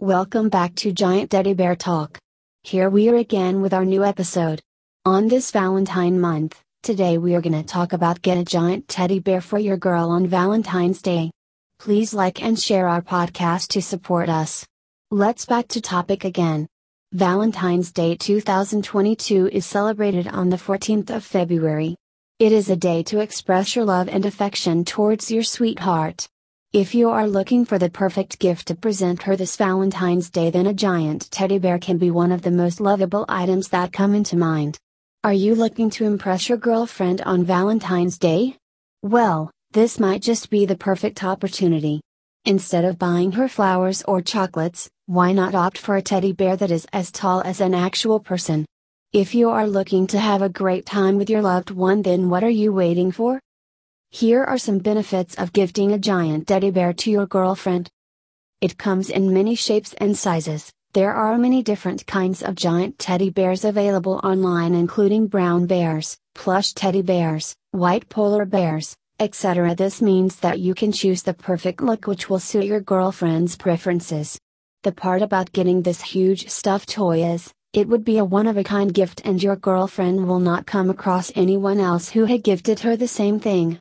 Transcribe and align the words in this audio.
Welcome 0.00 0.48
back 0.48 0.76
to 0.76 0.92
Giant 0.92 1.32
Teddy 1.32 1.54
Bear 1.54 1.74
Talk. 1.74 2.20
Here 2.62 2.88
we 2.88 3.08
are 3.08 3.16
again 3.16 3.60
with 3.60 3.74
our 3.74 3.84
new 3.84 4.04
episode. 4.04 4.60
On 5.04 5.26
this 5.26 5.50
Valentine 5.50 6.20
month, 6.20 6.62
today 6.84 7.18
we 7.18 7.34
are 7.34 7.40
gonna 7.40 7.64
talk 7.64 7.92
about 7.92 8.22
get 8.22 8.38
a 8.38 8.44
giant 8.44 8.86
teddy 8.86 9.18
bear 9.18 9.40
for 9.40 9.58
your 9.58 9.76
girl 9.76 10.10
on 10.10 10.28
Valentine's 10.28 11.02
Day. 11.02 11.32
Please 11.80 12.14
like 12.14 12.40
and 12.40 12.56
share 12.56 12.86
our 12.86 13.02
podcast 13.02 13.70
to 13.70 13.82
support 13.82 14.28
us. 14.28 14.64
Let's 15.10 15.46
back 15.46 15.66
to 15.66 15.80
topic 15.80 16.24
again. 16.24 16.68
Valentine's 17.10 17.90
Day 17.90 18.14
2022 18.14 19.48
is 19.48 19.66
celebrated 19.66 20.28
on 20.28 20.48
the 20.48 20.56
14th 20.56 21.10
of 21.10 21.24
February. 21.24 21.96
It 22.38 22.52
is 22.52 22.70
a 22.70 22.76
day 22.76 23.02
to 23.02 23.18
express 23.18 23.74
your 23.74 23.84
love 23.84 24.08
and 24.08 24.24
affection 24.24 24.84
towards 24.84 25.28
your 25.28 25.42
sweetheart. 25.42 26.28
If 26.78 26.94
you 26.94 27.10
are 27.10 27.26
looking 27.26 27.64
for 27.64 27.76
the 27.76 27.90
perfect 27.90 28.38
gift 28.38 28.68
to 28.68 28.76
present 28.76 29.24
her 29.24 29.34
this 29.34 29.56
Valentine's 29.56 30.30
Day, 30.30 30.48
then 30.48 30.68
a 30.68 30.72
giant 30.72 31.28
teddy 31.32 31.58
bear 31.58 31.76
can 31.76 31.98
be 31.98 32.12
one 32.12 32.30
of 32.30 32.42
the 32.42 32.52
most 32.52 32.80
lovable 32.80 33.24
items 33.28 33.70
that 33.70 33.92
come 33.92 34.14
into 34.14 34.36
mind. 34.36 34.78
Are 35.24 35.32
you 35.32 35.56
looking 35.56 35.90
to 35.90 36.04
impress 36.04 36.48
your 36.48 36.56
girlfriend 36.56 37.20
on 37.22 37.42
Valentine's 37.42 38.16
Day? 38.16 38.58
Well, 39.02 39.50
this 39.72 39.98
might 39.98 40.22
just 40.22 40.50
be 40.50 40.66
the 40.66 40.76
perfect 40.76 41.24
opportunity. 41.24 42.00
Instead 42.44 42.84
of 42.84 42.96
buying 42.96 43.32
her 43.32 43.48
flowers 43.48 44.04
or 44.06 44.22
chocolates, 44.22 44.88
why 45.06 45.32
not 45.32 45.56
opt 45.56 45.78
for 45.78 45.96
a 45.96 46.02
teddy 46.02 46.30
bear 46.30 46.54
that 46.56 46.70
is 46.70 46.86
as 46.92 47.10
tall 47.10 47.40
as 47.40 47.60
an 47.60 47.74
actual 47.74 48.20
person? 48.20 48.64
If 49.12 49.34
you 49.34 49.50
are 49.50 49.66
looking 49.66 50.06
to 50.06 50.20
have 50.20 50.42
a 50.42 50.48
great 50.48 50.86
time 50.86 51.16
with 51.16 51.28
your 51.28 51.42
loved 51.42 51.72
one, 51.72 52.02
then 52.02 52.30
what 52.30 52.44
are 52.44 52.48
you 52.48 52.72
waiting 52.72 53.10
for? 53.10 53.40
Here 54.10 54.42
are 54.42 54.56
some 54.56 54.78
benefits 54.78 55.34
of 55.34 55.52
gifting 55.52 55.92
a 55.92 55.98
giant 55.98 56.46
teddy 56.48 56.70
bear 56.70 56.94
to 56.94 57.10
your 57.10 57.26
girlfriend. 57.26 57.90
It 58.62 58.78
comes 58.78 59.10
in 59.10 59.34
many 59.34 59.54
shapes 59.54 59.92
and 59.98 60.16
sizes. 60.16 60.72
There 60.94 61.12
are 61.12 61.36
many 61.36 61.62
different 61.62 62.06
kinds 62.06 62.42
of 62.42 62.54
giant 62.54 62.98
teddy 62.98 63.28
bears 63.28 63.66
available 63.66 64.18
online, 64.24 64.74
including 64.74 65.26
brown 65.26 65.66
bears, 65.66 66.16
plush 66.34 66.72
teddy 66.72 67.02
bears, 67.02 67.54
white 67.72 68.08
polar 68.08 68.46
bears, 68.46 68.96
etc. 69.20 69.74
This 69.74 70.00
means 70.00 70.36
that 70.36 70.58
you 70.58 70.74
can 70.74 70.90
choose 70.90 71.22
the 71.22 71.34
perfect 71.34 71.82
look 71.82 72.06
which 72.06 72.30
will 72.30 72.40
suit 72.40 72.64
your 72.64 72.80
girlfriend's 72.80 73.56
preferences. 73.56 74.38
The 74.84 74.92
part 74.92 75.20
about 75.20 75.52
getting 75.52 75.82
this 75.82 76.00
huge 76.00 76.48
stuffed 76.48 76.88
toy 76.88 77.22
is, 77.22 77.52
it 77.74 77.86
would 77.86 78.06
be 78.06 78.16
a 78.16 78.24
one 78.24 78.46
of 78.46 78.56
a 78.56 78.64
kind 78.64 78.92
gift, 78.92 79.20
and 79.26 79.42
your 79.42 79.56
girlfriend 79.56 80.26
will 80.26 80.40
not 80.40 80.66
come 80.66 80.88
across 80.88 81.30
anyone 81.34 81.78
else 81.78 82.08
who 82.08 82.24
had 82.24 82.42
gifted 82.42 82.80
her 82.80 82.96
the 82.96 83.06
same 83.06 83.38
thing. 83.38 83.78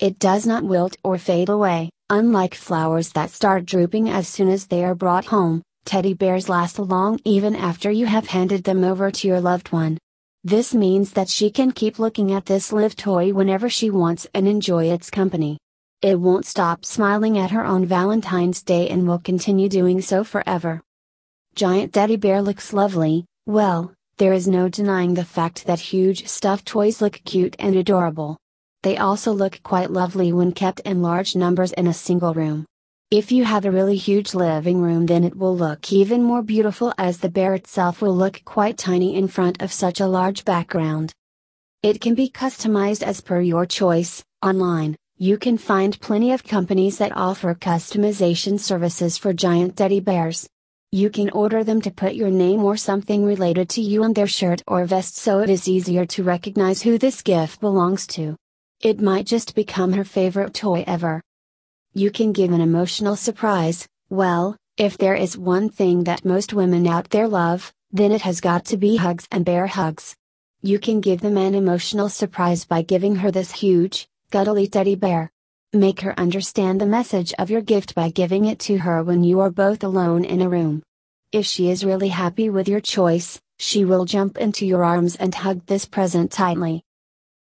It 0.00 0.20
does 0.20 0.46
not 0.46 0.62
wilt 0.62 0.96
or 1.02 1.18
fade 1.18 1.48
away, 1.48 1.90
unlike 2.08 2.54
flowers 2.54 3.10
that 3.14 3.30
start 3.30 3.66
drooping 3.66 4.08
as 4.08 4.28
soon 4.28 4.48
as 4.48 4.66
they 4.66 4.84
are 4.84 4.94
brought 4.94 5.24
home, 5.24 5.60
teddy 5.84 6.14
bears 6.14 6.48
last 6.48 6.78
long 6.78 7.18
even 7.24 7.56
after 7.56 7.90
you 7.90 8.06
have 8.06 8.28
handed 8.28 8.62
them 8.62 8.84
over 8.84 9.10
to 9.10 9.26
your 9.26 9.40
loved 9.40 9.72
one. 9.72 9.98
This 10.44 10.72
means 10.72 11.14
that 11.14 11.28
she 11.28 11.50
can 11.50 11.72
keep 11.72 11.98
looking 11.98 12.32
at 12.32 12.46
this 12.46 12.70
live 12.70 12.94
toy 12.94 13.32
whenever 13.32 13.68
she 13.68 13.90
wants 13.90 14.24
and 14.34 14.46
enjoy 14.46 14.84
its 14.84 15.10
company. 15.10 15.58
It 16.00 16.20
won't 16.20 16.46
stop 16.46 16.84
smiling 16.84 17.36
at 17.36 17.50
her 17.50 17.64
on 17.64 17.84
Valentine's 17.84 18.62
Day 18.62 18.88
and 18.88 19.08
will 19.08 19.18
continue 19.18 19.68
doing 19.68 20.00
so 20.00 20.22
forever. 20.22 20.80
Giant 21.56 21.92
teddy 21.92 22.14
bear 22.14 22.40
looks 22.40 22.72
lovely, 22.72 23.24
well, 23.46 23.92
there 24.18 24.32
is 24.32 24.46
no 24.46 24.68
denying 24.68 25.14
the 25.14 25.24
fact 25.24 25.66
that 25.66 25.80
huge 25.80 26.28
stuffed 26.28 26.66
toys 26.66 27.02
look 27.02 27.20
cute 27.24 27.56
and 27.58 27.74
adorable. 27.74 28.38
They 28.82 28.96
also 28.96 29.32
look 29.32 29.60
quite 29.62 29.90
lovely 29.90 30.32
when 30.32 30.52
kept 30.52 30.80
in 30.80 31.02
large 31.02 31.34
numbers 31.34 31.72
in 31.72 31.88
a 31.88 31.92
single 31.92 32.32
room. 32.32 32.64
If 33.10 33.32
you 33.32 33.44
have 33.44 33.64
a 33.64 33.70
really 33.70 33.96
huge 33.96 34.34
living 34.34 34.80
room, 34.80 35.06
then 35.06 35.24
it 35.24 35.36
will 35.36 35.56
look 35.56 35.92
even 35.92 36.22
more 36.22 36.42
beautiful 36.42 36.92
as 36.96 37.18
the 37.18 37.28
bear 37.28 37.54
itself 37.54 38.00
will 38.00 38.14
look 38.14 38.42
quite 38.44 38.78
tiny 38.78 39.16
in 39.16 39.26
front 39.26 39.62
of 39.62 39.72
such 39.72 40.00
a 40.00 40.06
large 40.06 40.44
background. 40.44 41.12
It 41.82 42.00
can 42.00 42.14
be 42.14 42.28
customized 42.28 43.02
as 43.02 43.20
per 43.20 43.40
your 43.40 43.66
choice. 43.66 44.22
Online, 44.42 44.94
you 45.16 45.38
can 45.38 45.58
find 45.58 46.00
plenty 46.00 46.30
of 46.32 46.44
companies 46.44 46.98
that 46.98 47.16
offer 47.16 47.54
customization 47.54 48.60
services 48.60 49.18
for 49.18 49.32
giant 49.32 49.76
teddy 49.76 50.00
bears. 50.00 50.48
You 50.92 51.10
can 51.10 51.30
order 51.30 51.64
them 51.64 51.80
to 51.80 51.90
put 51.90 52.14
your 52.14 52.30
name 52.30 52.62
or 52.62 52.76
something 52.76 53.24
related 53.24 53.68
to 53.70 53.80
you 53.80 54.04
on 54.04 54.12
their 54.12 54.28
shirt 54.28 54.62
or 54.68 54.84
vest 54.84 55.16
so 55.16 55.40
it 55.40 55.50
is 55.50 55.66
easier 55.66 56.06
to 56.06 56.22
recognize 56.22 56.82
who 56.82 56.98
this 56.98 57.22
gift 57.22 57.60
belongs 57.60 58.06
to. 58.08 58.36
It 58.80 59.00
might 59.00 59.26
just 59.26 59.56
become 59.56 59.92
her 59.94 60.04
favorite 60.04 60.54
toy 60.54 60.84
ever. 60.86 61.20
You 61.94 62.12
can 62.12 62.32
give 62.32 62.52
an 62.52 62.60
emotional 62.60 63.16
surprise, 63.16 63.88
well, 64.08 64.56
if 64.76 64.96
there 64.96 65.16
is 65.16 65.36
one 65.36 65.68
thing 65.68 66.04
that 66.04 66.24
most 66.24 66.52
women 66.52 66.86
out 66.86 67.10
there 67.10 67.26
love, 67.26 67.72
then 67.90 68.12
it 68.12 68.22
has 68.22 68.40
got 68.40 68.64
to 68.66 68.76
be 68.76 68.94
hugs 68.94 69.26
and 69.32 69.44
bear 69.44 69.66
hugs. 69.66 70.14
You 70.62 70.78
can 70.78 71.00
give 71.00 71.20
them 71.20 71.36
an 71.36 71.56
emotional 71.56 72.08
surprise 72.08 72.64
by 72.64 72.82
giving 72.82 73.16
her 73.16 73.32
this 73.32 73.50
huge, 73.50 74.06
cuddly 74.30 74.68
teddy 74.68 74.94
bear. 74.94 75.32
Make 75.72 76.02
her 76.02 76.14
understand 76.16 76.80
the 76.80 76.86
message 76.86 77.34
of 77.36 77.50
your 77.50 77.62
gift 77.62 77.96
by 77.96 78.10
giving 78.10 78.44
it 78.44 78.60
to 78.60 78.78
her 78.78 79.02
when 79.02 79.24
you 79.24 79.40
are 79.40 79.50
both 79.50 79.82
alone 79.82 80.24
in 80.24 80.40
a 80.40 80.48
room. 80.48 80.84
If 81.32 81.46
she 81.46 81.68
is 81.68 81.84
really 81.84 82.10
happy 82.10 82.48
with 82.48 82.68
your 82.68 82.80
choice, 82.80 83.40
she 83.58 83.84
will 83.84 84.04
jump 84.04 84.38
into 84.38 84.64
your 84.64 84.84
arms 84.84 85.16
and 85.16 85.34
hug 85.34 85.66
this 85.66 85.84
present 85.84 86.30
tightly. 86.30 86.84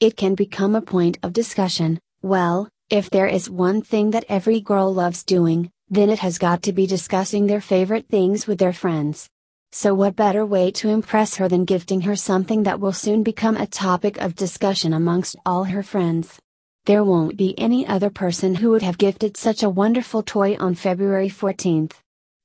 It 0.00 0.16
can 0.16 0.36
become 0.36 0.76
a 0.76 0.80
point 0.80 1.18
of 1.24 1.32
discussion. 1.32 1.98
Well, 2.22 2.68
if 2.88 3.10
there 3.10 3.26
is 3.26 3.50
one 3.50 3.82
thing 3.82 4.12
that 4.12 4.24
every 4.28 4.60
girl 4.60 4.94
loves 4.94 5.24
doing, 5.24 5.72
then 5.90 6.08
it 6.08 6.20
has 6.20 6.38
got 6.38 6.62
to 6.62 6.72
be 6.72 6.86
discussing 6.86 7.48
their 7.48 7.60
favorite 7.60 8.06
things 8.08 8.46
with 8.46 8.58
their 8.60 8.72
friends. 8.72 9.28
So, 9.72 9.94
what 9.94 10.14
better 10.14 10.46
way 10.46 10.70
to 10.70 10.88
impress 10.88 11.34
her 11.38 11.48
than 11.48 11.64
gifting 11.64 12.02
her 12.02 12.14
something 12.14 12.62
that 12.62 12.78
will 12.78 12.92
soon 12.92 13.24
become 13.24 13.56
a 13.56 13.66
topic 13.66 14.18
of 14.18 14.36
discussion 14.36 14.92
amongst 14.92 15.34
all 15.44 15.64
her 15.64 15.82
friends? 15.82 16.38
There 16.84 17.02
won't 17.02 17.36
be 17.36 17.58
any 17.58 17.84
other 17.84 18.08
person 18.08 18.54
who 18.54 18.70
would 18.70 18.82
have 18.82 18.98
gifted 18.98 19.36
such 19.36 19.64
a 19.64 19.68
wonderful 19.68 20.22
toy 20.22 20.56
on 20.60 20.76
February 20.76 21.28
14th 21.28 21.94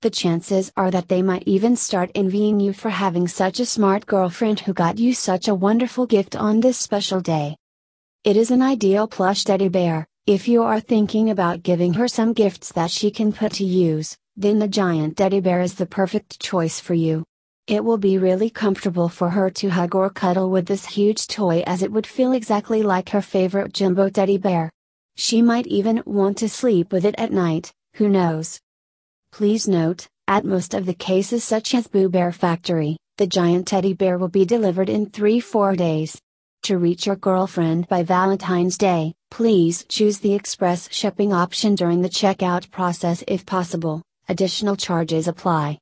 the 0.03 0.09
chances 0.09 0.69
are 0.75 0.91
that 0.91 1.07
they 1.07 1.21
might 1.21 1.43
even 1.45 1.77
start 1.77 2.11
envying 2.13 2.59
you 2.59 2.73
for 2.73 2.89
having 2.89 3.25
such 3.25 3.61
a 3.61 3.65
smart 3.65 4.05
girlfriend 4.05 4.59
who 4.59 4.73
got 4.73 4.99
you 4.99 5.13
such 5.13 5.47
a 5.47 5.55
wonderful 5.55 6.05
gift 6.05 6.35
on 6.35 6.59
this 6.59 6.77
special 6.77 7.21
day. 7.21 7.55
It 8.25 8.35
is 8.35 8.51
an 8.51 8.61
ideal 8.61 9.07
plush 9.07 9.45
teddy 9.45 9.69
bear, 9.69 10.05
if 10.27 10.45
you 10.47 10.61
are 10.61 10.81
thinking 10.81 11.29
about 11.29 11.63
giving 11.63 11.93
her 11.93 12.09
some 12.09 12.33
gifts 12.33 12.73
that 12.73 12.91
she 12.91 13.11
can 13.11 13.31
put 13.31 13.53
to 13.53 13.63
use, 13.63 14.17
then 14.35 14.59
the 14.59 14.67
giant 14.67 15.15
teddy 15.15 15.39
bear 15.39 15.61
is 15.61 15.75
the 15.75 15.85
perfect 15.85 16.37
choice 16.41 16.81
for 16.81 16.93
you. 16.93 17.23
It 17.67 17.85
will 17.85 17.97
be 17.97 18.17
really 18.17 18.49
comfortable 18.49 19.07
for 19.07 19.29
her 19.29 19.49
to 19.51 19.69
hug 19.69 19.95
or 19.95 20.09
cuddle 20.09 20.49
with 20.49 20.65
this 20.65 20.85
huge 20.85 21.27
toy 21.27 21.63
as 21.65 21.81
it 21.81 21.93
would 21.93 22.05
feel 22.05 22.33
exactly 22.33 22.83
like 22.83 23.09
her 23.09 23.21
favorite 23.21 23.73
jumbo 23.73 24.09
teddy 24.09 24.37
bear. 24.37 24.69
She 25.15 25.41
might 25.41 25.67
even 25.67 26.03
want 26.05 26.39
to 26.39 26.49
sleep 26.49 26.91
with 26.91 27.05
it 27.05 27.15
at 27.17 27.31
night, 27.31 27.71
who 27.93 28.09
knows? 28.09 28.59
Please 29.33 29.67
note, 29.67 30.05
at 30.27 30.45
most 30.45 30.75
of 30.75 30.85
the 30.85 30.93
cases 30.93 31.43
such 31.43 31.73
as 31.73 31.87
Boo 31.87 32.07
Bear 32.07 32.31
Factory, 32.31 32.97
the 33.17 33.25
giant 33.25 33.65
teddy 33.65 33.93
bear 33.93 34.19
will 34.19 34.33
be 34.39 34.45
delivered 34.45 34.89
in 34.89 35.07
3-4 35.07 35.75
days. 35.75 36.21
To 36.65 36.77
reach 36.77 37.07
your 37.07 37.15
girlfriend 37.15 37.87
by 37.87 38.03
Valentine's 38.03 38.77
Day, 38.77 39.15
please 39.31 39.85
choose 39.89 40.19
the 40.19 40.35
express 40.35 40.87
shipping 40.91 41.33
option 41.33 41.73
during 41.73 42.03
the 42.03 42.15
checkout 42.19 42.69
process 42.69 43.23
if 43.27 43.43
possible. 43.43 44.03
Additional 44.29 44.75
charges 44.75 45.27
apply. 45.27 45.71